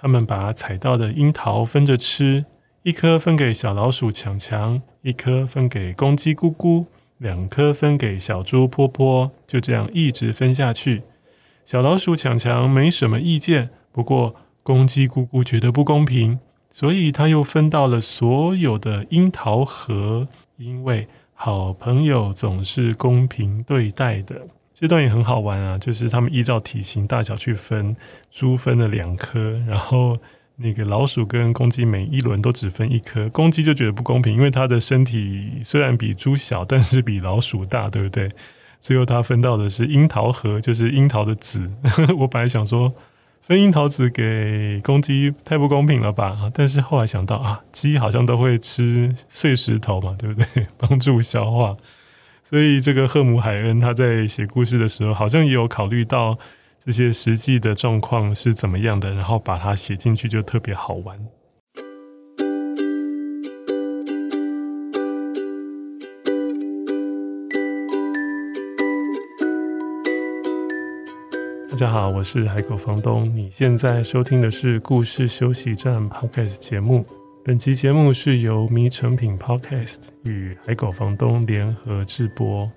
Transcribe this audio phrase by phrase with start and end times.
[0.00, 2.46] 他们把采到的樱桃分着吃，
[2.84, 6.86] 一颗分给小老鼠强强，一颗分给公鸡咕咕，
[7.18, 11.02] 两颗分给小猪波波，就这样一直分下去。
[11.66, 16.40] 小老鼠强强没什么意见，不过公鸡咕咕觉得不公平，
[16.70, 20.26] 所以他又分到了所有的樱桃核，
[20.56, 24.46] 因为好朋友总是公平对待的。
[24.80, 27.94] 这段也很好玩啊，就是他们依照体型大小去分，
[28.30, 30.16] 猪分了两颗，然后
[30.56, 38.30] 那个老鼠跟公鸡每一轮都只分一颗，公鸡就觉得不公平，因为它的身体虽然比猪小，但是比老鼠大，对不对？
[38.78, 41.70] 最后他分到的是樱桃核，就是樱桃的籽。
[42.16, 42.90] 我本来想说
[43.42, 50.66] 分樱桃籽给公鸡太不公平了吧，但是后来想到啊，鸡好像都会吃碎石头嘛，对不对？
[50.78, 51.76] 帮助消化。
[52.50, 56.36] 所以，这个赫姆海恩他在写故事的时候，好像也有考虑到
[56.84, 61.16] 这些实际的状况是怎么样的，然后把它写进去，就特别好玩。
[71.70, 77.06] 大家好，我是海狗房东，你现在收听的是故事休息站 Podcast 节目。
[77.42, 82.70] 本期节目是由迷成品 Podcast 与海狗房东联合制播。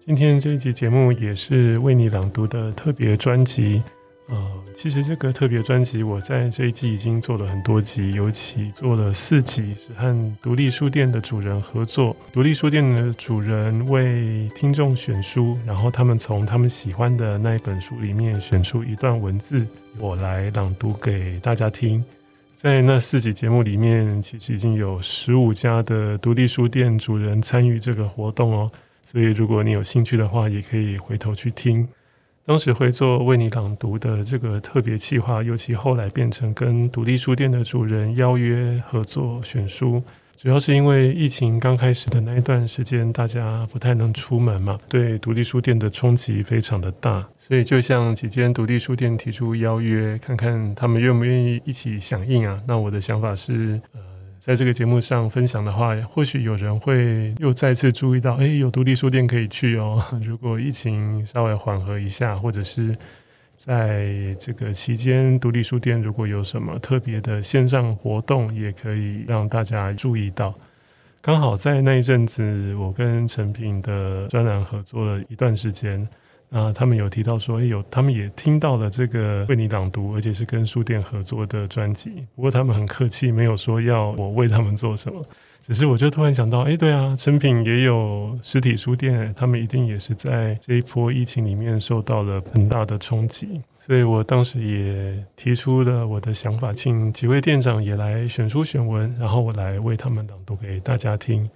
[0.00, 3.82] 今天这一集节目也是为你朗读的特别专辑。
[4.28, 12.16] 呃，其实这个特别专辑我在这一季已经做了很多集，尤其做了四集，是和独立书店的主人合作。
[12.32, 19.66] 独立书店的主人为听众选书，然后他们从他们喜欢的那一本书里面选出一段文字，
[19.98, 22.02] 我来朗读给大家听。
[22.56, 28.72] 在那四集节目里面，其实已经有十五家的独立书店主人参与这个活动哦。
[29.04, 31.86] 所以，如果你有兴趣的话，也可以回头去听。
[32.46, 40.02] 当时会做为你朗读的这个特别企划，尤其后来变成跟独立书店的主人邀约合作选书。
[40.36, 52.60] 主要是因为疫情刚开始的那一段时间，大家不太能出门嘛，对独立书店的冲击非常的大，所以就向几间独立书店提出邀约，看看他们愿不愿意一起响应啊。
[52.68, 54.00] 那我的想法是，呃，
[54.38, 60.04] 在这个节目上分享的话，或许有人会又再次注意到，哎，有独立书店可以去哦。
[60.22, 62.94] 如果疫情稍微缓和一下，或者是。
[63.56, 70.54] 在这个期间，独立书店如果有什么特别的线上活动，也可以让大家注意到。
[71.22, 76.06] 刚好在那一阵子，我跟诚品的专栏合作了一段时间，
[76.50, 82.24] 啊，他们有提到说，有他们也听到了这个为你朗读，而且是跟书店合作的专辑。
[82.36, 85.26] 不过他们很客气，没有说要我为他们做什么。
[85.62, 101.48] 只是我就突然想到，哎，对啊，成品也有实体书店，他们一定也是在这一波疫情里面受到了很大的冲击，所以我当时也提出了我的想法，请几位店长也来选书选文，然后我来为他们朗读给大家听。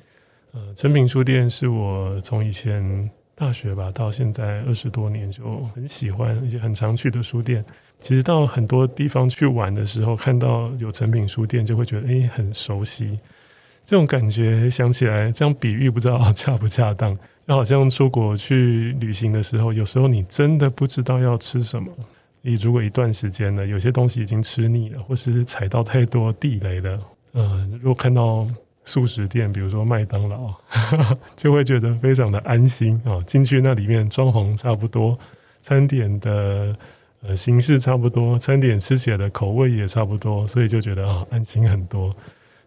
[0.52, 7.64] 呃，成品书店是我从以前大学吧到现在二十多年就很喜欢而且很常去的书店。
[8.00, 13.16] 其实到很多地方去玩的时候，看到有成品书店，就会觉得哎，很熟悉。
[13.84, 21.90] 这种感觉想起来，这样比喻不知道恰不恰当，就好像出国去旅行的时候，有时候你真的不知道要吃什么。
[22.42, 27.00] 你如果一段时间了，有些东西已经吃腻了，或是踩到太多地雷了，
[27.34, 28.46] 嗯，如果看到
[28.84, 30.54] 素食店，比如说麦当劳，
[31.36, 33.20] 就会觉得非常的安心啊。
[33.26, 35.18] 进去那里面装潢差不多，
[35.62, 36.74] 餐点的
[37.22, 42.14] 呃形式差不多，餐点吃起来的口味也差不多，所以就觉得啊安心很多。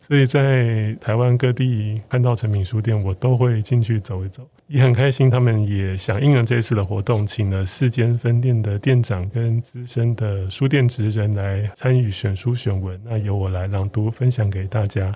[0.07, 5.29] 所以在台湾各地看到成品书店，我都会进去走一走，也很开心。
[5.29, 15.15] 他们也响应了这次的活动，请了四间分店的店长跟资深的书店职人来参与选书选文，那由我来朗读分享给大家。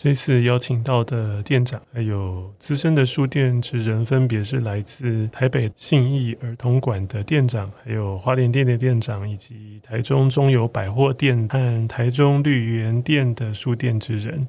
[0.00, 14.46] 这次邀请到的店长还有资深的书店职人，分别是来自台北信义儿童馆的店长，还有花莲店的店长，以及台中中友百货店和台中绿园店的书店职人。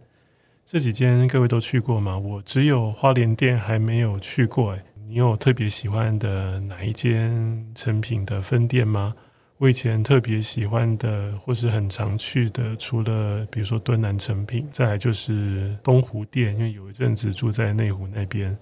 [0.68, 2.16] 这几间各位都去过吗？
[2.16, 4.74] 我只有花莲店还没有去过。
[4.74, 9.16] 诶，你有特别喜欢的哪一间成品的分店吗？
[9.60, 18.58] 我以前特别喜欢的，或是很常去的，除了比如说敦南诚品，再来就是东湖店，因为有一阵子住在内湖那边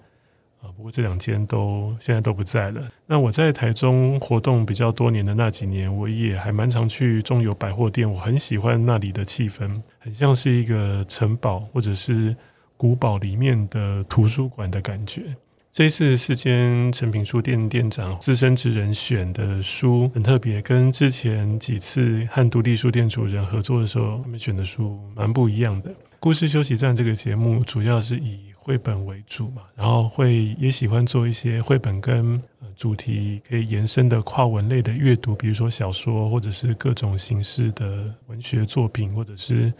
[0.60, 0.66] 啊。
[0.76, 2.82] 不过这两间都现在都不在了。
[3.06, 12.34] 那我在台中活动比较多年的那几年，我也还蛮常去中友百货店，我很喜欢那里的气氛，很像是一个城堡或者是
[12.76, 15.22] 古堡里面的图书馆的感觉。
[15.70, 25.94] 这一次是间诚品书店店长资深职人选的书，很特别，跟之前几次和独立书店主人合作的时候，他们选的书蛮不一样的。
[26.18, 32.42] 故事休息站这个节目主要是以绘本为主嘛，然后会也喜欢做一些绘本跟
[32.74, 39.72] 主题可以延伸的跨文类的阅读，比如说小说，或者是各种形式的文学作品，或者是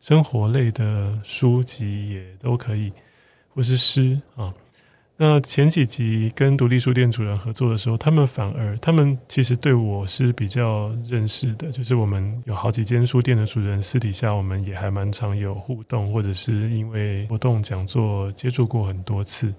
[0.00, 2.92] 生活类的书籍也都可以，
[3.54, 4.52] 或是诗啊。
[5.18, 19.54] 那前几集跟独立书店主人合作的时候，他们反而他们其实对我是比较认识的，就是我们有好几间书店的主人，私底下我们也还蛮常有互动，或者是因为活动讲座接触过很多次。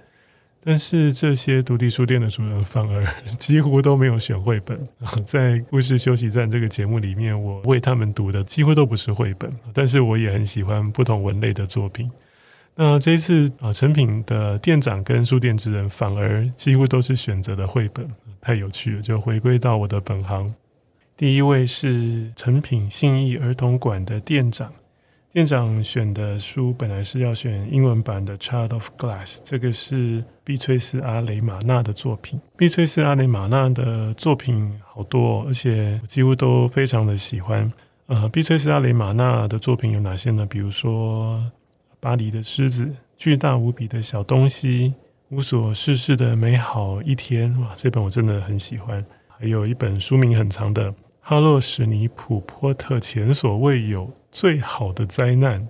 [0.64, 3.08] 但是这些独立书店的主人反而
[3.40, 4.80] 几乎都没有选绘本。
[5.26, 12.12] 在故事休息站这个节目里面，我为他们读的几乎都不是绘本， 但是我也很喜欢不同文类的作品。
[12.80, 18.08] 那这一次啊，成品的店长跟书店之人反而几乎都是选择的绘本，
[18.40, 20.54] 太有趣了，就回归到我的本行。
[21.16, 24.72] 第一位是成品信义儿童馆的店长，
[25.34, 32.40] 店长选的书本来是要选英文版的《Child of Glass》，这个是碧翠丝阿雷玛娜的作品。
[32.56, 37.74] 碧翠丝阿雷玛娜的作品好多，而且几乎都非常的喜欢。
[38.06, 40.46] 呃，碧翠丝阿雷玛娜的作品有哪些呢？
[40.46, 41.44] 比如说。
[42.08, 44.94] 巴黎的狮子，巨大无比的小东西，
[45.28, 47.54] 无所事事的美好一天。
[47.60, 49.06] 哇，这本我真的很喜欢。
[49.28, 50.90] 还有一本书名很长的
[51.20, 55.68] 《哈洛史尼普波特前所未有最好的灾难》，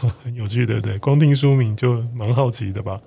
[0.24, 0.96] 很有趣，对不对？
[0.96, 2.98] 光听书名就蛮好奇的吧？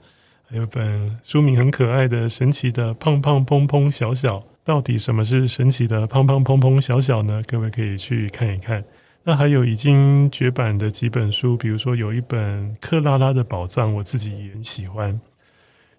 [0.48, 7.42] 还有本书名很可爱的《神奇的胖胖砰砰小小》，到底什么是神奇的胖胖砰砰小小呢？
[7.48, 8.84] 各位可以去看一看。
[9.28, 15.20] 那还有已经绝版的几本书，比如说有一本《克拉拉的宝藏》，我自己也很喜欢。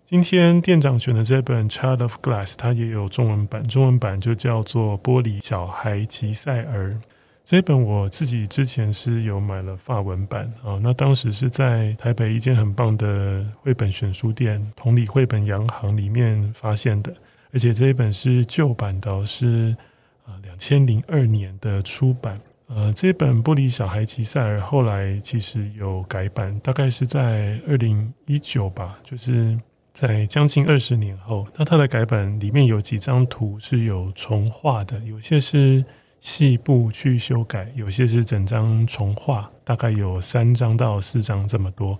[0.06, 6.92] 今天店长选的这本《Child of Glass》，它也有中文版，中文版就叫做《玻璃小孩吉赛尔》。
[7.44, 17.14] 这本我自己之前是有买了法文版啊，那当时是在台北一间很棒的绘本选书店——同里绘本洋行里面发现的，
[17.52, 19.76] 而且这一本是旧版的，是
[20.24, 22.40] 啊两千零二年的出版。
[22.68, 29.58] 呃，这本《玻璃小孩吉赛尔》后来其实有改版，大概是在二零一九吧，就是
[29.94, 31.46] 在将近二十年后。
[31.56, 35.82] 那它的改版里面有几张图是有重画的，有些是
[36.20, 41.98] 细部去修改，有些是整张重画，大概有三张到四张这么多。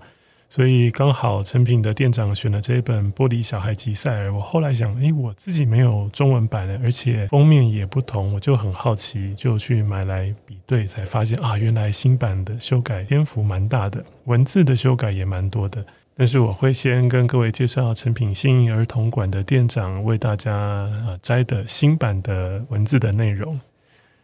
[0.51, 15.85] 所以刚好成品的店长选了这一本《玻璃小孩吉赛尔》，我后来想，诶，我自己没有中文版的，而且封面也不同，我就很好奇，就去买来比对，才发现啊，原来新版的修改篇幅蛮大的，文字的修改也蛮多的。
[16.17, 23.61] 但是我会先跟各位介绍成品新儿童馆的店长为大家啊摘的新版的文字的内容。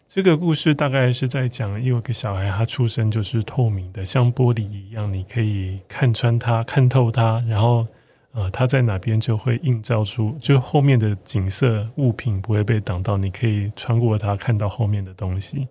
[0.07, 7.85] 这个故事大概是在讲，有个小孩，他出生就是透明的，像玻璃一样，你可以看穿他，看透他，然后，
[8.33, 15.67] 呃，他在哪边就会映照出，就后面的景色物品不会被挡到，你可以穿过他看到后面的东西，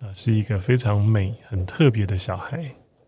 [0.00, 2.64] 啊，是一个非常美、很特别的小孩。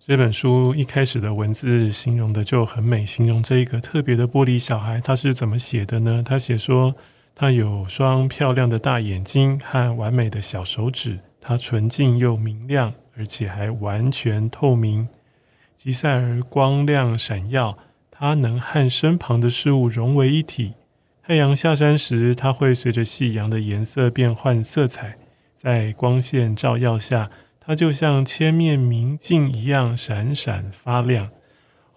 [0.07, 6.23] 这本书一开始的文字形容的就很美，形容这一个特别的玻璃小孩，他是怎么写的呢？
[6.23, 6.95] 他写说。
[7.37, 15.09] 它有双漂亮的大眼睛和完美的小手指，它纯净又明亮，而且还完全透明。
[15.77, 17.77] 吉赛尔光亮闪耀，
[18.11, 20.75] 它能和身旁的事物融为一体。
[21.27, 25.17] 太阳下山时，它会随着夕阳的颜色变换色彩，
[25.55, 31.31] 在光线照耀下，它就像千面明镜一样闪闪发亮。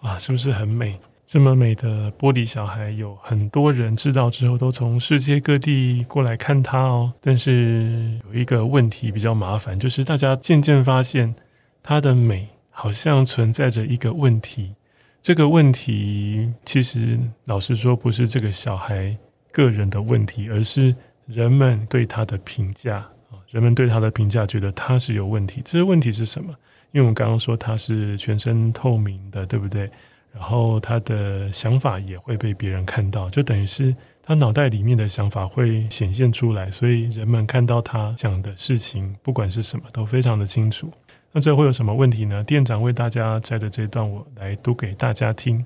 [0.00, 0.98] 哇，是不是很美？
[1.28, 7.12] 这么美的玻璃小孩，有很多人知道之后，都从世界各地过来看他哦。
[7.20, 11.34] 但是有一个问题比较麻烦，就是大家渐渐发现，
[11.82, 14.74] 他的美好像存在着一个问题。
[15.20, 19.14] 这个问题其实老实说，不是这个小孩
[19.52, 23.36] 个人的问题，而是人们对他的评价啊。
[23.50, 25.60] 人们对他的评价，觉得他是有问题。
[25.62, 26.54] 这个问题是什么？
[26.92, 29.90] 因为我们刚刚说他是全身透明的，对不对？
[30.32, 40.92] 然后他的想法也会被别人看到，就等于是他脑袋里面的想法会显现出来，所以人们看到他讲的事情，不管是什么，都非常的清楚。
[41.32, 42.44] 那这会有什么问题呢？
[42.44, 45.64] 店长为大家摘的这段，我来读给大家听。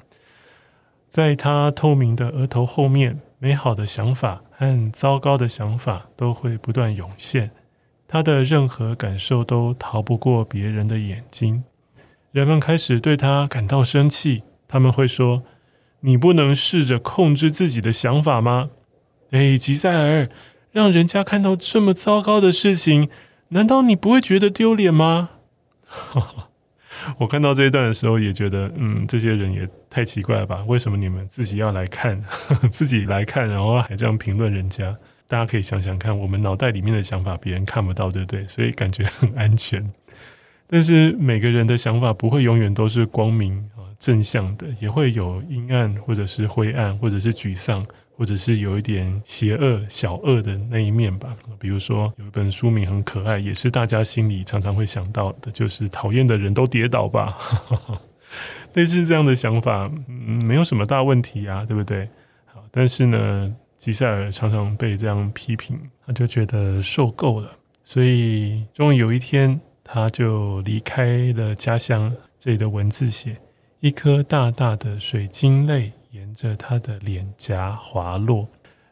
[1.09, 7.50] 在他透明的额头后面，美好的想法和糟糕的想法都会不断涌现，
[8.09, 11.62] 他的任何感受都逃不过别人的眼睛。
[12.31, 14.42] 人们开始对他感到生气。
[14.72, 15.42] 他们会说
[16.00, 18.70] ：“你不能试着控制自己的想法吗？
[19.30, 20.30] 哎，吉赛尔，
[20.70, 23.10] 让人家看到这么糟糕的事情，
[23.48, 25.28] 难道你不会觉得丢脸吗？
[27.18, 30.64] 我看到这一段的时候，也觉得，嗯，这些人也太奇怪了吧？
[30.66, 32.24] 为什么你们自己要来看，
[32.72, 34.96] 自己来看，然后还这样评论人家？
[35.28, 38.48] 大家可以想想看，我们脑袋里面的想法，别人看不到，对不对？
[38.48, 39.92] 所以感觉很安全。
[40.66, 43.68] 但是每个人的想法不会永远都是光明、
[44.02, 47.87] 正向的，也会有阴暗，或者是灰暗，或者是沮丧。
[48.14, 51.35] 或者是有一点邪恶、小恶的那一面吧。
[51.59, 57.37] 比如说，有一本书名很可爱，也是大家心里常常会想到的，就是“讨厌的人都跌倒吧”。
[58.75, 62.09] 类似这样的想法，嗯，没有什么大问题啊，对不对？
[62.44, 67.50] 好，但是呢，吉赛尔常常被这样批评，他就觉得受够了，
[67.82, 72.12] 所以终于有一天，他就离开了家乡。
[72.38, 73.37] 这里的文字写：
[73.82, 75.92] 一颗大大的水晶泪。
[76.12, 78.46] 沿着他的脸颊滑落。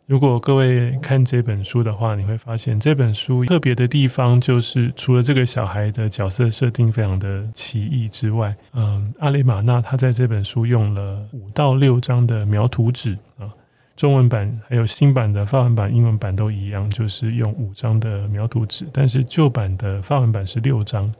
[0.06, 13.52] 如果各位看这本书的话，你会发现这本书特别的地方就是，除了这个小孩的角色设定非常的奇异之外，嗯，阿雷玛娜他在这本书用了五到六张的描图纸啊，
[13.96, 21.14] 中文版还有新版的法文版、英文版都一样，就是用五张的描图纸，但是旧版的法文版是六张。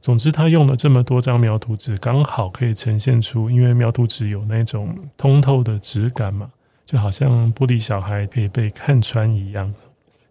[0.00, 6.48] 总之，他用了这么多张描图纸，刚好可以呈现出，因为描图纸有那种通透的质感嘛，
[6.84, 9.74] 就好像玻璃小孩可以被看穿一样，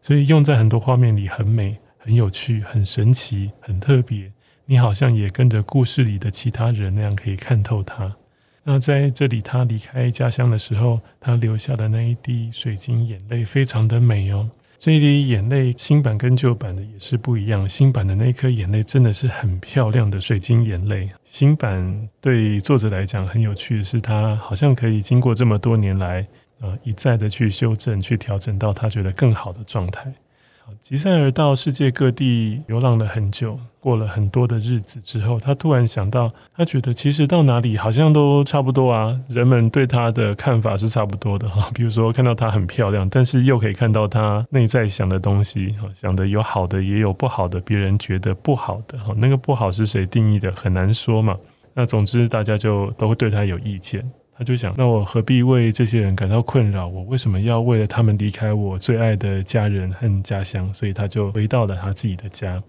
[0.01, 4.31] 所以用在很多画面里很美、很有趣、很神奇、很特别。
[4.65, 8.15] 你好像也跟着故事里的其他人那样可以看透他。
[8.63, 14.49] 那在这里，他离开家乡的时候，他流下的那一滴水晶眼泪，非常的美哦。
[14.85, 17.67] 这一滴眼泪，新版跟旧版的也是不一样。
[17.67, 21.09] 新版的那颗眼泪真的是很漂亮的水晶眼泪。
[21.23, 26.21] 新版对作者来讲很有趣的是，他好像可以经过这么多年来，
[26.59, 30.13] 啊，一再的去修正、去调整到他觉得更好的状态。
[30.81, 39.19] 吉赛尔到世界各地流浪了很久，过了很多的日子之后，他突然想到，他觉得其实到哪里好像都差不多啊。
[39.27, 41.69] 人们对他的看法是差不多的哈。
[41.73, 51.35] 比如说看到她很漂亮，但是又可以看到她内在想的东西，哈想的有好的也有不好的，别人觉得不好的哈，那个不好是谁定义的很难说嘛。
[51.73, 54.09] 那总之大家就都会对他有意见。
[54.37, 56.87] 他就想，那我何必为这些人感到困扰？
[56.87, 60.73] 我为什么要为了他们离开我最爱的家人和家乡？
[60.73, 62.61] 所以他就回到了他自己的家。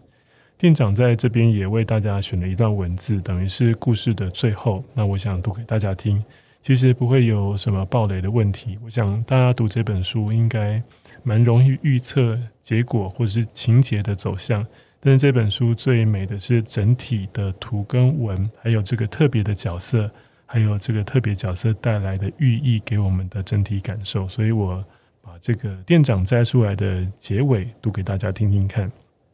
[0.57, 4.83] 店长在这边也为大家选了一段文字，等于是故事的最后。
[4.95, 6.25] 那我想读给大家听，
[6.63, 8.79] 其实不会有什么爆雷的问题。
[8.85, 10.81] 我想大家读这本书应该
[11.25, 14.65] 蛮容易预测结果或者是情节的走向。
[15.01, 20.09] 但是这本书最美的是整体的图跟文，还有这个特别的角色。
[20.47, 24.83] 还有这个特别角色带来的寓意给我们的整体感受，所以我
[25.21, 28.91] 把这个店长摘出来的结尾读给大家听听看。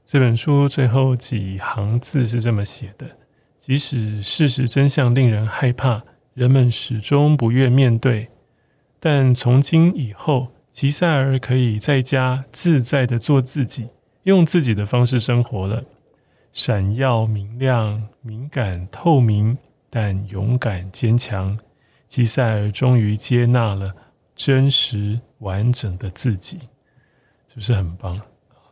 [0.06, 3.06] 这本书最后几行字是这么写的：
[3.58, 6.02] 即使事实真相令人害怕，
[6.34, 8.28] 人们始终不愿面对，
[8.98, 13.88] 但从今以后，吉赛尔可以在家自在地做自己，
[14.24, 15.84] 用自己的方式生活了，
[16.52, 19.58] 闪耀明亮、敏感透明。
[19.94, 21.54] 但勇敢坚强，
[22.08, 23.92] 吉赛尔终于接纳了
[24.34, 26.58] 真实完整的自己，
[27.46, 28.18] 是不是很棒？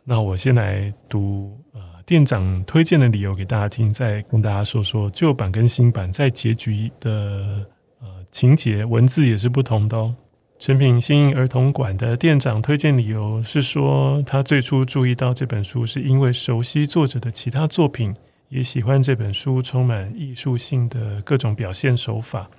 [0.03, 7.63] 那我先来读呃店长推荐的理由给大家听，再跟大家说说旧版跟新版在结局的
[7.99, 10.15] 呃情节文字也是不同的哦。
[10.57, 18.15] 诚品信谊儿童馆的店长推荐理由是说，他最初注意到这本书是因为熟悉作者的其他作品。
[18.51, 22.49] 也喜欢这本书充满艺术性的各种表现手法，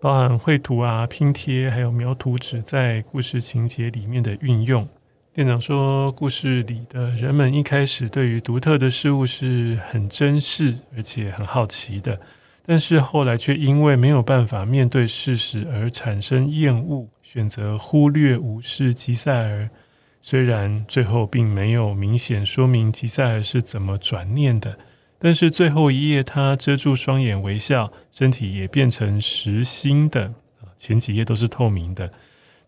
[0.00, 4.86] 包含绘图啊、拼贴，还有描图纸在故事情节里面的运用。
[5.32, 12.18] 店长说，故事里的人们一开始对于独特的事物是很珍视，而且很好奇的，
[12.64, 19.70] 但是后来却因为没有办法面对事实而产生厌恶，选择忽略、无视吉赛尔。
[20.20, 24.76] 虽然最后并没有明显说明吉赛尔是怎么转念的。
[25.18, 30.34] 但是最后一页，他遮住双眼微笑，身体也变成实心的。
[30.76, 32.10] 前几页都是透明的。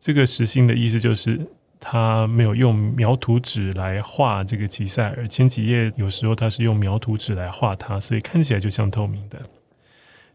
[0.00, 1.38] 这个实心的意思就是
[1.78, 5.28] 他没有用描图纸来画这个吉赛尔。
[5.28, 9.38] 前几页有时候他是用描图纸来画他，所以看起来就像透明的。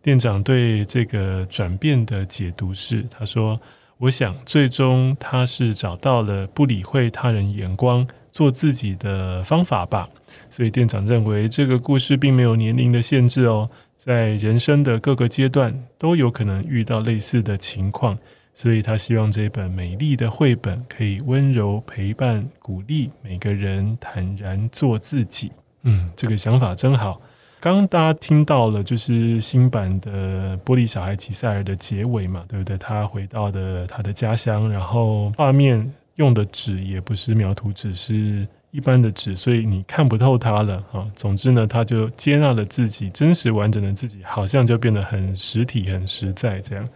[0.02, 3.60] 店长对这个转变的解读是：他说，
[3.98, 10.10] 我想最终他是找到了不理会他人眼光，做自己的方法吧。
[10.50, 18.18] 所以店长认为这个故事并没有年龄的限制哦，在人生的各个阶段都有可能遇到类似的情况，
[18.54, 25.52] 所以他希望这本美丽的绘本可以温柔陪伴、鼓励每个人坦然做自己。
[25.84, 27.22] 嗯，这个想法真好。
[27.60, 32.78] 刚刚大家听到了，就是新版的《玻璃小孩吉赛尔》的结尾嘛，对不对？
[32.78, 41.06] 他回到的他的家乡，然后画面用的纸也不是描图纸，是一般的纸，所以你看不透它了啊。
[41.16, 46.88] 总之呢，他就接纳了自己真实完整的自己，好像就变得很实体、很实在这样。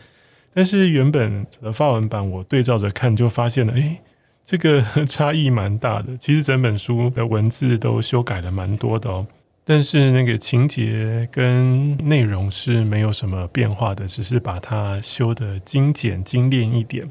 [0.53, 3.99] 但是原本的发文版，我对照着看，就发现了，诶，
[4.43, 6.17] 这个 差异蛮大的。
[6.17, 9.25] 其实整本书的文字都修改了蛮多的哦。
[9.63, 17.05] 但是那个情节跟内容是没有什么变化的，只是把它修得精简精炼一点。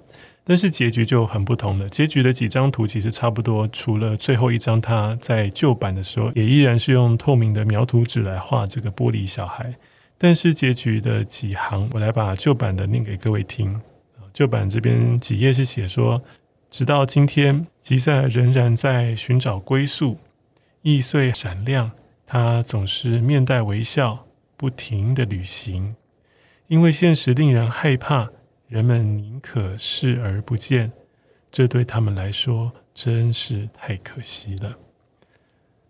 [0.49, 1.88] 但是结局就很不同了。
[1.88, 9.75] 结局的几张图其实差不多，除了最后一张，他在旧版的时候也依然是用透明的描图纸来画这个玻璃小孩。
[10.17, 13.81] 但是结局的几行，我来把旧版的念给各位听。
[14.33, 16.23] 旧版这边几页是写说，
[16.71, 20.17] 直到今天，吉赛尔仍然在寻找归宿，
[20.83, 21.91] 易碎闪亮。
[22.25, 24.26] 他总是面带微笑，
[24.57, 25.97] 不停地旅行，
[26.69, 28.31] 因为现实令人害怕，
[28.69, 30.91] 人们宁可视而不见，
[31.51, 34.77] 这对他们来说真是太可惜了。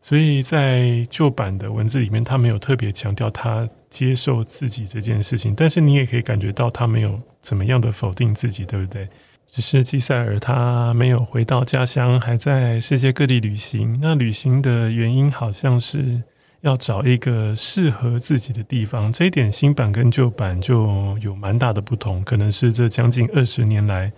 [0.01, 9.09] 所以在旧版的文字里面，他没有特别强调他接受自己这件事情，但是你也可以感觉到他没有怎么样的否定自己，对不对？
[9.49, 13.99] 只是吉赛尔他没有回到家乡，还在世界各地旅行。
[14.01, 16.23] 那旅行的原因好像是
[16.61, 19.13] 要找一个适合自己的地方。
[19.13, 24.13] 这一点新版跟旧版就有蛮大的不同，可能是这将近二十年来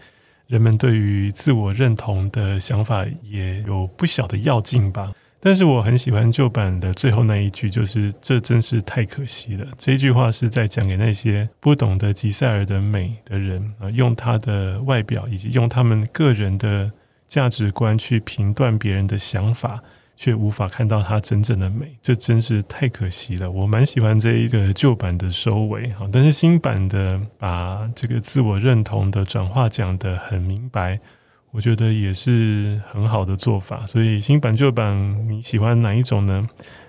[0.47, 5.13] 人们对于自我认同的想法也有不小的要进吧。
[5.41, 9.65] 但是我很喜欢旧版的最后那一句，就是“这真是太可惜了”。
[9.79, 16.91] 这句话是在讲给那些不懂得吉赛尔的美的人啊，用他的外表以及用他们个人的
[17.29, 19.81] 价值观去评断别人的想法，
[20.21, 21.97] 却无法看到它真正的美。
[22.03, 23.49] 这真是太可惜了。
[23.49, 30.99] 我蛮喜欢这一个旧版的收尾哈，但是新版的把这个自我认同的转化讲得很明白。
[31.53, 34.93] 我觉得也是很好的做法，所以新版旧版
[35.29, 36.45] 你喜欢哪一种呢？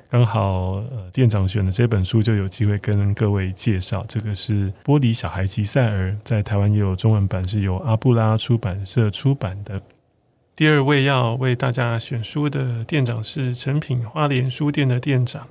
[0.09, 9.79] 刚好呃店长选的这本书就有机会跟各位介绍，这个是《玻璃小孩吉赛尔》，在台湾也有中文版，是由阿布拉出版社出版的。
[10.59, 15.47] 第二位要为大家选书的店长是成品花莲书店的店长，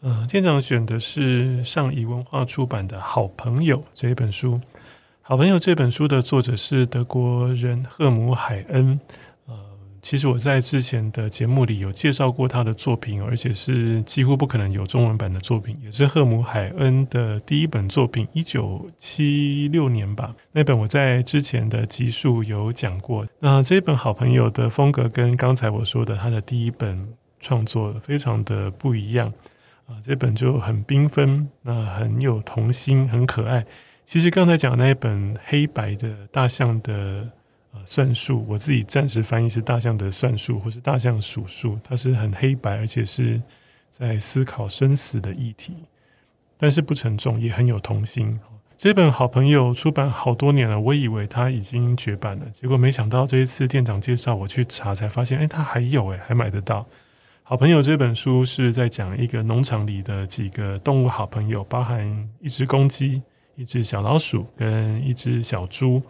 [0.00, 4.60] 呃，店长选的是上译文化出版的《好朋友》这一本书。
[5.22, 9.00] 好朋友这本书的作者是德国人赫姆海恩。
[10.04, 20.36] 其实我在之前的节目里有介绍过他的作品，而且是几乎不可能有中文版的作品，也是赫姆海恩的第一本作品，一九七六年吧。
[20.52, 23.26] 那本我在之前的集数有讲过。
[23.38, 27.08] 那这本好朋友的风格跟刚才我说的他的第一本
[27.40, 29.32] 创作非常的不一样
[29.86, 33.64] 啊，这本就很缤纷，那很有童心，很可爱。
[34.04, 37.26] 其实刚才讲的那一本黑白的大象的
[37.84, 43.40] 算术，我自己暂时翻译是大象的算术，或是大象数数，它是很黑白，而且是
[43.90, 45.74] 在思考生死的议题，
[46.56, 48.38] 但是不沉重，也很有童心。
[48.76, 56.84] 这本好朋友出版好多年了，我以为它已经绝版了，结果没想到这一次店长介绍我去查，才发现，哎，它还有，哎，还买得到。
[57.42, 63.22] 好朋友这本书是在讲一个农场里的几个动物好朋友，包含一只公鸡。
[63.56, 66.02] 一只小老鼠跟一只小猪，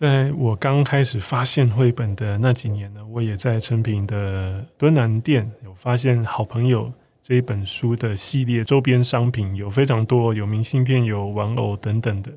[0.00, 6.86] 在我刚开始发现绘本的那几年呢，我也在诚品的敦南店有发现《好朋友》
[7.22, 12.32] 这一本书的系列周边商品，有非常多，有明信片、有玩偶等等的，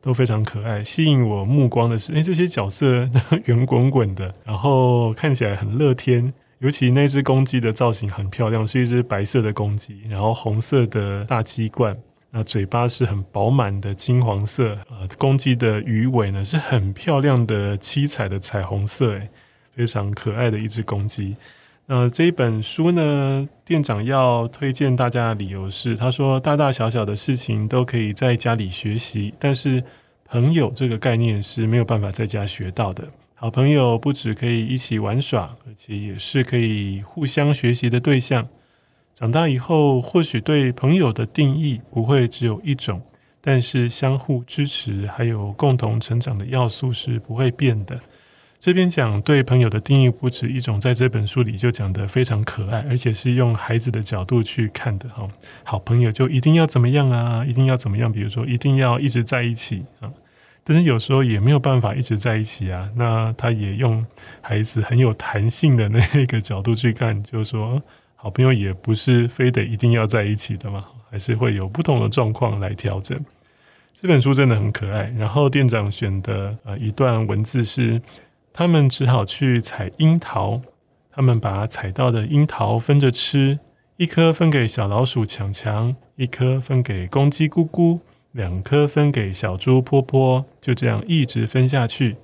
[0.00, 0.84] 都非常可爱。
[0.84, 3.10] 吸引我目光的是，诶，这些角色
[3.46, 11.98] 圆滚滚的，然后看起来很乐天，尤其那只公鸡的造型很漂亮，是一只白色的公鸡，然后红色的大鸡冠。
[12.30, 19.28] 那嘴巴是很饱满的金黄色，呃，公鸡的鱼尾呢是很漂亮的七彩的彩虹色，诶，
[19.74, 21.36] 非常可爱的一只公鸡。
[21.86, 29.82] 那这一本书呢，店长要推荐大家的理由是，他说大大小小的事情都可以在家里学习，但是
[30.24, 33.02] 朋友这个概念是没有办法在家学到的。
[33.34, 38.46] 好朋友不只可以一起玩耍，而且也是可以互相学习的对象。
[39.20, 43.02] 长大以后，或许对朋友的定义不会只有一种，
[43.42, 48.00] 但是相互支持还有共同成长的要素是不会变的。
[48.58, 55.28] 这边讲对朋友的定义不止一种，在这本书里就讲得非常可爱，而且是用孩子的角度去看的哈。
[55.64, 57.44] 好朋友就一定要怎么样啊？
[57.44, 58.10] 一定要怎么样？
[58.10, 60.10] 比如说一定要一直在一起啊。
[60.64, 62.88] 但是有时候也没有办法一直在一起啊。
[62.96, 64.04] 那他也用
[64.40, 67.82] 孩子很有弹性的那个角度去看，就是说
[68.20, 73.18] 好朋友也不是非得一定要在一起的嘛，还是会有不同的状况来调整。
[73.92, 75.12] 这本书真的很可爱。
[75.18, 78.00] 然后店长选的呃一段文字是。
[78.52, 80.60] 他们只好去采樱桃，
[81.12, 83.60] 他们把采到的樱桃分着吃，
[83.96, 88.00] 一颗分给小老鼠强强，一颗分给公鸡咕咕，
[88.32, 92.16] 两颗分给小猪波波，就这样一直分下去。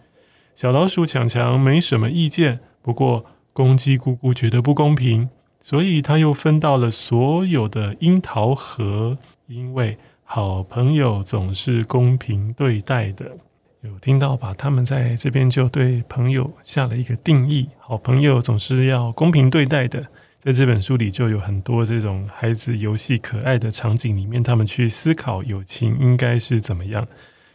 [0.56, 5.30] 小老鼠强强没什么意见，不过公鸡咕咕觉得不公平，
[5.68, 13.36] 所以他又分到了所有的樱桃核，因为好朋友总是公平对待的。
[13.80, 14.54] 有听到吧？
[14.54, 20.06] 他们在这边就对朋友下了一个定义：好朋友总是要公平对待的。
[20.38, 27.04] 在这本书里，就有很多这种孩子游戏可爱的场景里面，他们去思考友情应该是怎么样。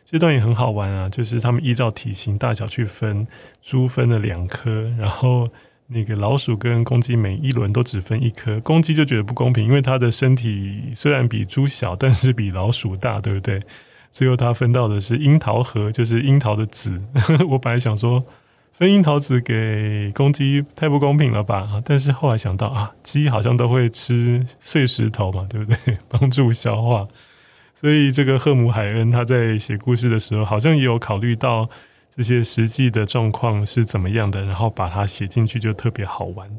[0.04, 3.26] 这段也很好玩啊，就是他们依照体型大小去分，
[3.62, 5.48] 猪分了两颗，然后
[5.94, 8.60] 那个老鼠跟公鸡每一轮都只分一颗。
[8.62, 13.62] 公鸡就觉得不公平，因为它的身体虽然比猪小，但是比老鼠大，对不对？
[14.10, 17.02] 最后它分到的是樱桃核，就是樱桃的籽。
[17.50, 18.24] 我本来想说
[18.74, 21.82] 分樱桃籽给公鸡太不公平了吧？
[21.86, 25.98] 但是后来想到啊，鸡好像都会吃碎石头嘛，对不对？
[26.10, 27.08] 帮助消化。
[27.74, 31.70] 所以这个赫姆海恩他在写故事的时候，好像也有考虑到
[32.16, 36.50] 这些实际的状况是怎么样的，然后把它写进去，就特别好玩。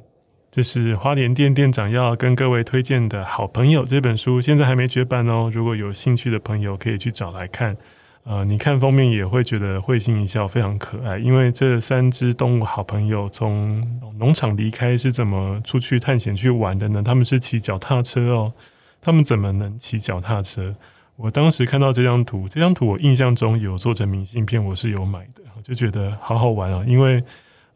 [0.51, 5.51] 这是花莲店店长要跟各位推荐的好朋友这本书，现在还没绝版哦。
[5.53, 7.77] 如果有兴趣的朋友，可以去找来看。
[8.25, 11.19] 呃，你看封面也会觉得会心一笑，非常可爱。
[11.19, 13.83] 因为这三只动物好朋友从
[14.19, 17.03] 农场离开是怎么出去探险去玩的呢？
[17.03, 18.53] 他们是骑脚踏车哦。
[19.01, 20.75] 他们怎么能骑脚踏车？
[21.17, 27.23] 我当时看到这张图，这张图我印象中有做成明信片，我是有买的，就觉得好好玩啊，因为。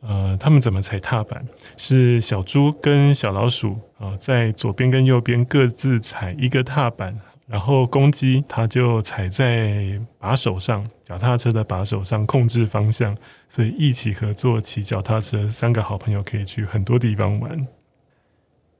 [0.02, 1.44] 呃，他们怎么踩踏板？
[1.76, 7.18] 是小猪跟小老鼠啊、在左边跟右边各自踩一个踏板，
[7.48, 13.16] 然后公鸡它就踩在把手上，脚踏车的把手上控制方向，
[13.48, 17.66] 所以一起合作骑脚踏车，三个好朋友可以去很多地方玩。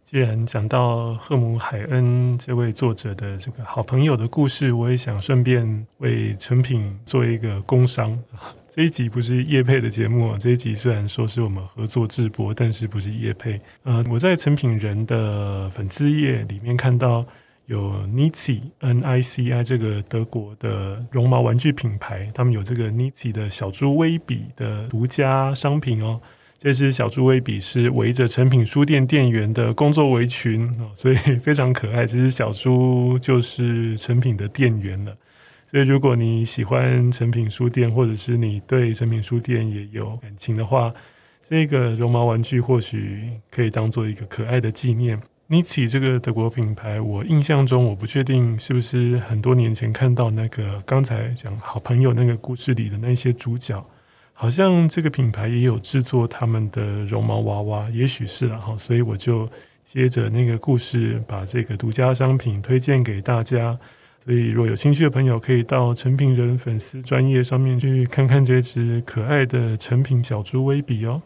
[0.09, 8.17] 既然讲到赫姆海恩这位作者的这个好朋友的故事，我也想顺便为成品做一个工商。
[8.71, 13.61] 这一集不是叶配的节目啊，这一集虽然说是我们合作制播，但是不是叶配。
[13.83, 17.27] 呃，我在成品人的粉丝页里面看到
[17.65, 26.21] 有 Nici N I C I 这个德国的绒毛玩具品牌，他们有这个 Nici 的小猪威比的独家商品哦。
[26.59, 32.07] 这只小猪威比是围着诚品书店店员的工作围裙，所以 非常可爱。
[32.07, 35.15] 这只小猪就是诚品的店员了。
[35.67, 40.95] 所以如果你喜欢诚品书店，或者是你对诚品书店也有感情的话，
[41.43, 45.21] 这个绒毛玩具或许可以当做一个可爱的纪念。
[45.49, 53.85] Nici 这个德国品牌，我印象中我不确定是不是很多年前看到那个刚才讲好朋友那个故事里的那些主角。
[54.39, 59.49] 好像这个品牌也有制作他们的绒毛娃娃，也许是了哈，所以我就
[59.83, 63.77] 接着那个故事，把这个独家商品推荐给大家。
[64.23, 71.23] 所以，若有兴趣的朋友，可以到成品人粉丝专页上面去看看这只可爱的成品小猪威比哦。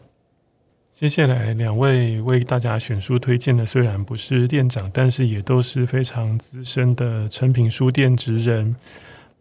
[0.93, 8.73] 接下来两位为大家选书推荐的，虽然不是店长，但是也都是非常资深的成品书店职人。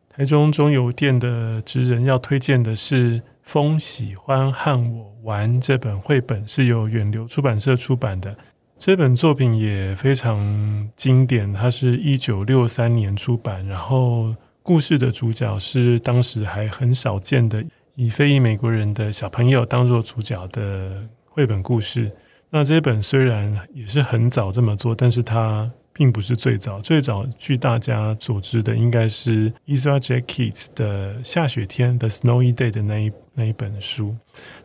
[0.08, 3.22] 台中中油店的职人要推荐的是。
[3.42, 8.36] 风喜欢和我玩这本绘本是由远流出版社出版的，
[8.78, 11.52] 这本作品也非常经典。
[11.52, 20.92] 它是一九六三年出版，然后故事的主角是当时还很少见的以非裔美国人的小朋友当做主角的
[21.24, 22.10] 绘本故事。
[22.50, 25.70] 那这本虽然也是很早这么做，但是它。
[25.92, 34.14] 并不是最早，最早据大家所知的，应该是 i s a Jack 的《下雪天》的 Snowy Day 的那一那一本书。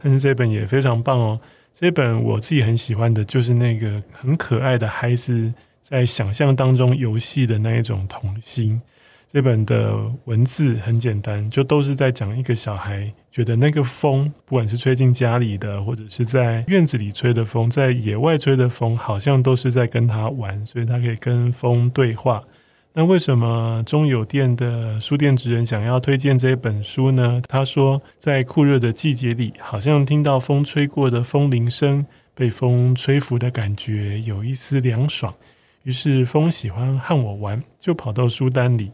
[0.01, 1.39] 但是这本也非常棒哦。
[1.73, 8.81] 这本我自己很喜欢的，就是那个很可爱的孩子在想象当中游戏的那一种童心。
[9.35, 9.93] 这本的
[10.23, 22.41] 文字很简单，就都是在讲一个小孩觉得那个风，不管是吹进家里的，或者是在院子里吹的风，在野外吹的风，好像都是在跟他玩，所以他可以跟风对话。
[22.93, 27.41] 那为什么中友店的书店职人想要推荐这本书呢？
[27.49, 35.33] 他说，在酷热的季节里，好像听到风吹过的风铃声，被风吹拂的感觉有一丝凉爽。
[35.83, 38.93] 于是风喜欢和我玩，就跑到书单里。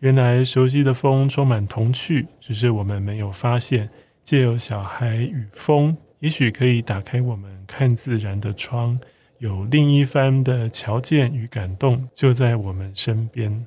[0.00, 3.88] 原来熟悉的风充满童趣，只是我们没有发现。
[4.22, 8.98] 借由小孩与风，也许可以打开我们看自然的窗。
[9.38, 13.66] 有另一番的瞧见与感动，就在我们身边。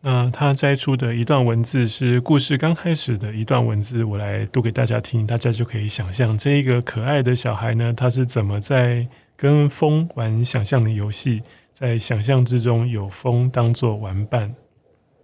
[0.00, 14.54] 那他摘出的一段文字是故事刚开始的一段文字，我来读给大家听，大家就可以想象这个可爱的小孩呢，他是怎么在跟风玩想象的游戏，在想象之中有风当做玩伴。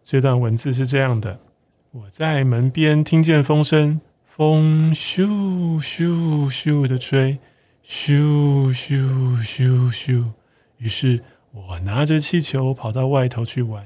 [0.09, 1.41] 这段文字是这样的：
[1.91, 5.27] 我在门边听见风声，风咻
[5.81, 7.39] 咻咻的吹。
[7.85, 9.01] 咻咻
[9.43, 10.25] 咻咻！
[10.79, 13.85] 于是我拿着气球跑到外头去玩。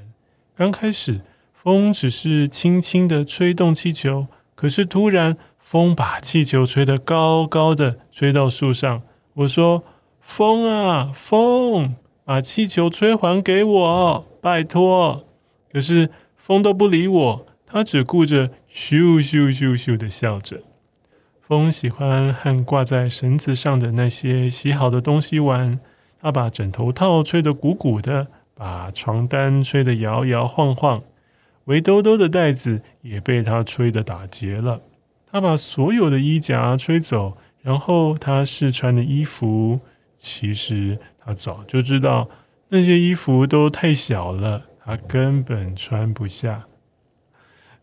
[0.55, 1.21] 刚开始，
[1.53, 9.01] 风只是轻轻的吹动气球，可是突然，风把气球吹得高高的，吹到树上。
[9.33, 9.83] 我说
[10.21, 15.25] ：“风啊，风，把气球吹还给我，拜托！”
[15.71, 20.61] 可是风都不理我，它只顾着咻咻咻咻的笑着。
[21.39, 25.79] 风喜欢和挂在绳子上的那些洗好的东西玩，
[26.21, 31.03] 他把枕头套吹得鼓鼓的，把床单吹得摇摇晃晃，
[31.65, 34.81] 围兜兜的袋子也被他吹得打结了。
[35.29, 39.79] 他把所有的衣夹吹走，然后他试穿的衣服，
[40.15, 42.29] 其实他早就知道
[42.69, 46.61] 那些衣服都太小了，他根本穿不下。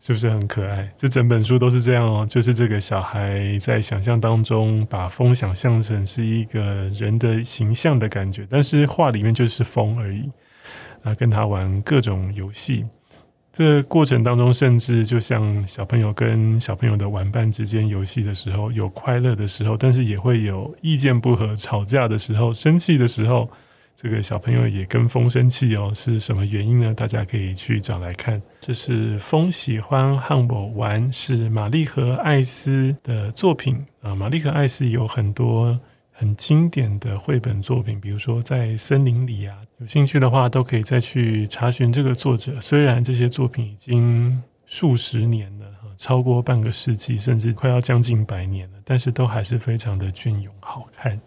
[0.01, 0.89] 是不是很可爱？
[0.95, 6.61] 这整本书都是这样哦，就是这个小孩在想象当中把风想象成是一个
[6.93, 10.31] 人的形象的感觉，但是画里面就是风而已。
[11.03, 12.85] 啊，跟他玩各种游戏，
[13.51, 23.49] 这过程当中，甚至就像小朋友跟小朋友的玩伴之间游戏的时候，有快乐的时候，但是也会有意见不合、吵架的时候、生气的时候。
[24.01, 26.93] 这个小朋友也跟风生气哦，是什么原因呢？
[26.93, 28.41] 大家可以去找来看。
[28.61, 34.15] 这是风喜欢和我玩，是玛丽和艾斯的作品啊。
[34.15, 35.77] 玛丽和艾斯有很多
[36.13, 42.53] 很经典的绘本作品，比如说在森林里啊，有兴趣的话都可以再去查询这个作者。
[42.61, 45.65] 虽然这些作品已经数十年了，
[45.97, 51.19] 超过半个世纪，甚至快要将近百年了，但是都还是非常的隽永好看。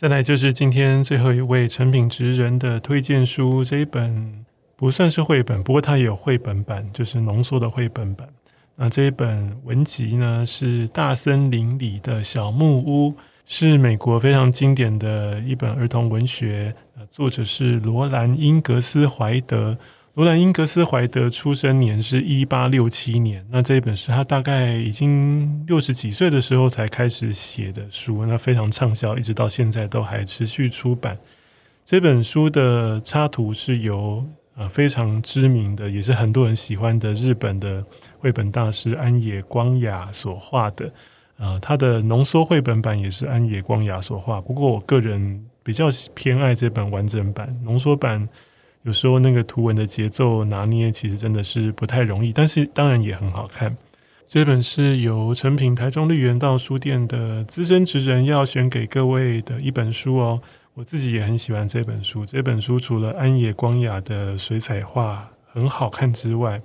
[0.00, 4.44] 再来就是今天最后一位成品职人的推荐书，这一本
[4.76, 8.28] 不算是绘本，不过它也有绘本版，就是浓缩的绘本版。
[8.76, 13.10] 那这一本文集呢，是《大森林里的小木屋》，
[13.44, 16.72] 是美国非常经典的一本儿童文学，
[17.10, 19.76] 作者是罗兰·英格斯怀德。
[20.18, 31.16] 罗兰·英格斯怀德出生年是一八六七年，那这一本是他大概已经六十几岁的时候才开始写的书，那非常畅销，一直到现在都还持续出版。
[31.84, 34.26] 这本书的插图是由
[34.56, 37.84] 呃非常知名的，也是很多人喜欢的日本的
[38.18, 40.92] 绘本大师安野光雅所画的，
[41.36, 44.40] 呃，他的浓缩绘本版也是安野光雅所画。
[44.40, 48.28] 不过我个人比较偏爱这本完整版，浓缩版。
[48.88, 53.76] 有时候那个图文的节奏拿捏，其实真的是不太容易，但是当然也很好看。
[54.26, 60.40] 这本是由诚品台中绿园道书店的资深职人要选给各位的一本书哦。
[60.72, 62.24] 我自己也很喜欢这本书。
[62.24, 66.58] 这本书除了安野光雅的水彩画很好看之外，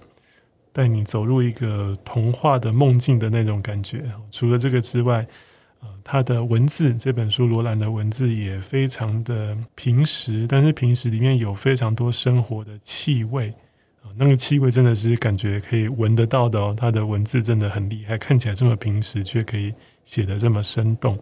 [0.71, 4.01] 带你走入一个童话的梦境的那种感觉。
[4.31, 5.27] 除了这个之外，
[6.03, 13.49] 他的文字，这本书罗兰的文字也非常的平实，但是平实里面有非常多生活的气味
[14.01, 16.73] 啊，那个气味真的是感觉可以闻得到的哦。
[16.77, 21.17] 他的文字真的很厉害，看起来这么平实，却可以写得这么生动。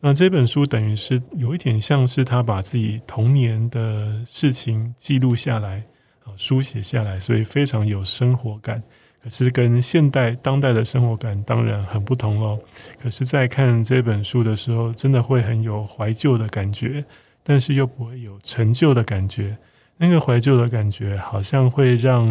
[0.00, 5.82] 那这本书等于是有一点像是他把自己童年的事情记录下来
[6.24, 8.82] 啊，书写下来，所以非常有生活感。
[9.22, 12.58] 可是跟现代当代的生活感当然很不同哦。
[13.02, 17.04] 可是，在看这本书的时候，真的会很有怀旧的感觉，
[17.42, 19.56] 但是又不会有陈旧的感觉。
[19.98, 22.26] 那个怀旧的感觉，好像会让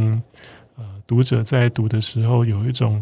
[0.78, 3.02] 呃读者在读的时候有一种，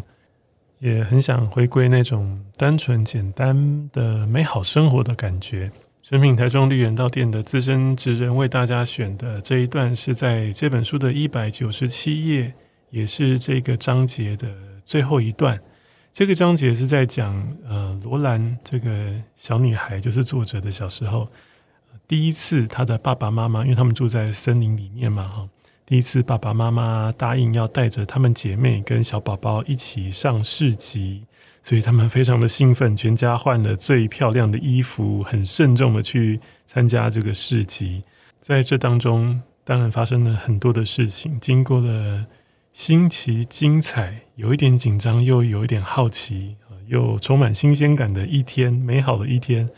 [0.80, 3.56] 也很想回归那种单纯简单
[3.90, 5.70] 的美好生活的感觉。
[6.02, 12.52] 诚品台中绿园道店的资深职人为大家选的这一段，是在这本书的一百九十七页。
[12.90, 14.48] 也是这个章节的
[14.84, 15.60] 最后一段。
[16.12, 21.28] 这个章节是在讲，呃，罗兰这个小女孩，就是作者的小时候，
[22.08, 25.48] 第一次她的爸爸妈妈，因为他们住在森林里面嘛，哈，
[25.86, 31.24] 第一次爸爸妈妈答应要带着他们姐妹跟小宝宝一起上市集，
[31.62, 38.02] 所以他们非常的兴奋，全家换了最漂亮的衣服，很慎重的去参加这个市集。
[38.40, 42.26] 在这当中，当然发生了很多的事情，经过了
[42.78, 46.54] 新奇、精彩，有一点紧张，又有一点好奇，
[46.86, 49.68] 又充满新鲜感的一天，美好的一天。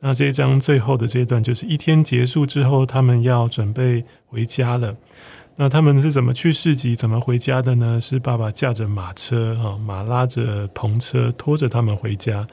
[0.00, 4.96] 那这一章最后的这一段，就是一天结束之后，他们要准备回家了。
[5.54, 8.00] 那他们是怎么去市集、怎么回家的呢？
[8.00, 12.44] 是爸爸驾着马车，哈，马拉着篷车，拖着他们回家。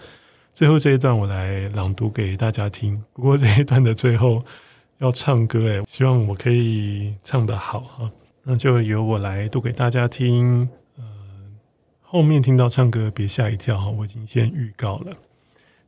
[0.53, 3.03] 最后这一段我来朗读给大家听。
[3.13, 4.45] 不过这一段的最后
[4.99, 8.11] 要唱歌，哎，希望我可以唱得好哈。
[8.49, 10.69] 那就由我来读给大家听。
[10.95, 11.03] 呃，
[11.99, 15.11] 后面听到唱歌别吓一跳，我已经先预告了。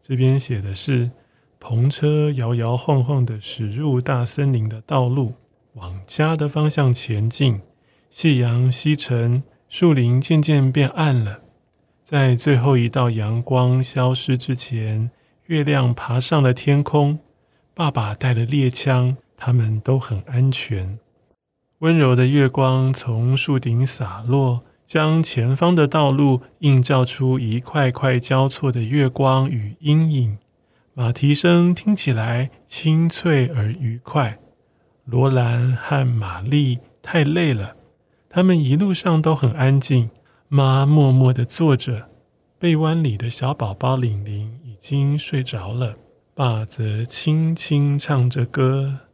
[0.01, 1.09] 这边写的是
[1.57, 5.35] 篷车摇摇晃晃的驶入大森林的道路。
[5.75, 7.61] 往家的方向前进，
[8.09, 11.39] 夕阳西沉，树林渐渐变暗了。
[12.03, 15.09] 在最后一道阳光消失之前，
[15.45, 17.19] 月亮爬上了天空。
[17.73, 20.99] 爸爸带了猎枪，他们都很安全。
[21.79, 30.37] 温柔的月光从树顶洒落，将前方的道路映照出一块块交错的月光与阴影。
[30.93, 34.39] 马蹄声听起来清脆而愉快。
[35.05, 37.77] 罗兰和玛丽太累了，
[38.27, 40.09] 他们一路上都很安静。
[40.49, 42.09] 妈默默地坐着，
[42.59, 45.95] 被弯里的小宝宝玲玲已经睡着了。
[46.35, 49.08] 爸则轻轻唱着歌。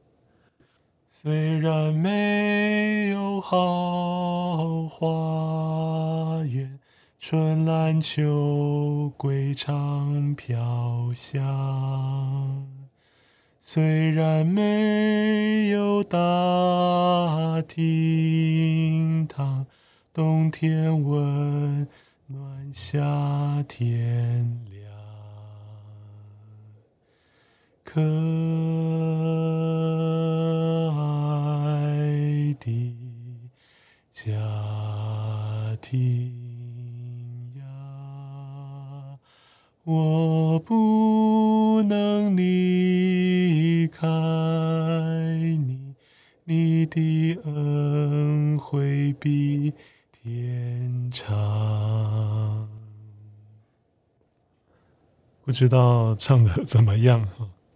[1.25, 6.79] 虽然没有好花园，
[7.17, 12.67] 春兰秋归常飘香。
[13.59, 19.65] 虽然没有大厅堂，
[20.13, 21.87] 冬天温
[22.27, 24.75] 暖，夏天凉。
[27.83, 27.99] 可
[32.59, 32.97] 的
[34.09, 34.31] 家
[35.81, 39.17] 庭呀，
[39.83, 43.87] 我不能离。
[43.87, 45.95] 开你，
[46.43, 49.71] 你的恩惠比
[50.11, 52.67] 天长。
[55.43, 57.29] 不知道唱的怎么样？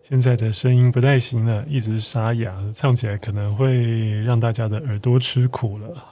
[0.09, 6.03] 现在的声音不太行了，一直沙哑，唱起来可能会让大家的耳朵吃苦了。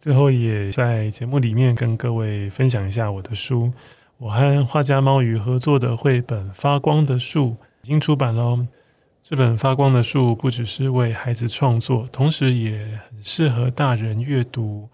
[0.00, 3.72] 最后也在节目里面跟各位分享一下我的书，
[4.18, 7.50] 我和画家猫鱼合作的绘本《发光的树》
[7.84, 8.66] 已经出版喽。
[9.22, 14.88] 这本《发光的树》不只是为孩子创作，同时也很适合大人阅读。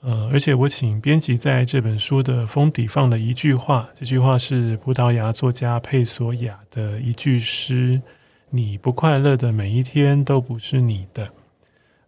[0.00, 8.00] 呃，而且我请编辑在这本书的封底放了一句话，这句话是葡萄牙作家佩索亚的一句诗
[8.48, 11.28] ：“你不快乐的每一天都不是你的。”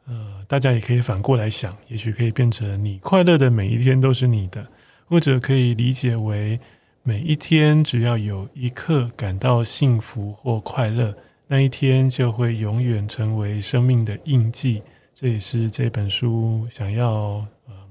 [0.07, 4.65] 呃，大家也可以反过来想，也许可以变成“你快乐的每一天都是你的”，
[5.07, 6.59] 或者可以理解为
[7.03, 11.13] 每一天只要有一刻感到幸福或快乐。
[11.49, 14.81] 那一天就会永远成为生命的印记，
[15.13, 17.45] 这也是这本书想要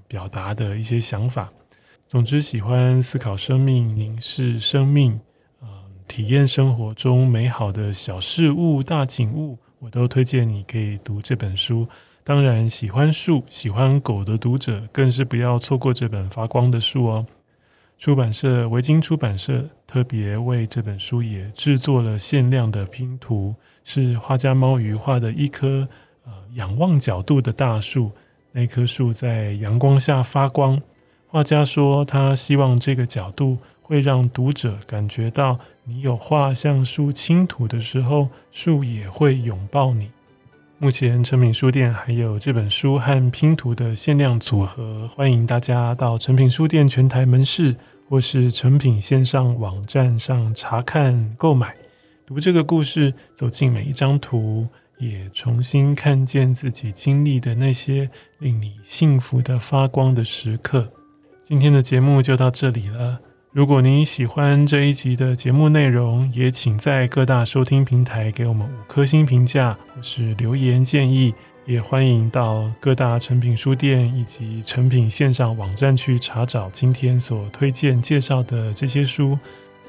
[0.10, 1.50] 表达的一些想法。
[2.06, 5.17] 总之，喜欢思考生命、凝视生命，
[5.62, 5.67] 呃，
[6.08, 11.88] 体验生活中美好的小事物、大景物，我都推荐你可以读这本书。
[12.24, 17.26] 当然，喜欢树、喜欢狗的读者，更是不要错过这本《发光的树》哦。
[18.00, 25.86] 出版社维京出版社特别为这本书也制作了限量的拼图，是画家猫鱼画的一棵
[26.24, 28.12] 呃仰望角度的大树，
[28.52, 30.82] 那棵树在阳光下发光。
[31.28, 40.10] 画家说，他希望这个角度会让读者感觉到，你有画向树倾吐的时候，树也会拥抱你。
[40.80, 47.76] 目前诚品书店还有这本书和拼图的限量组合，欢迎大家到诚品书店全台门市
[48.08, 51.76] 或是诚品线上网站上查看购买。
[52.26, 54.66] 读这个故事，走进每一张图，
[55.00, 60.88] 也重新看见自己经历的那些令你幸福的发光的时刻。
[61.42, 63.20] 今天的节目就到这里了。
[63.52, 71.34] 如果你喜欢这一集的节目内容，也请在各大收听平台给我们五颗星评价或是留言建议。
[71.65, 79.38] 也欢迎到各大诚品书店以及诚品线上网站去查找今天所推荐介绍的这些书。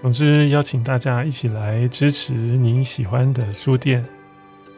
[0.02, 4.04] 总之，邀请大家一起来支持你喜欢的书店。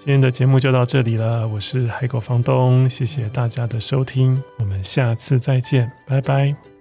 [0.05, 6.72] 今天的节目就到这里了，我是海狗房东，谢谢大家的收听，我们下次再见，拜拜。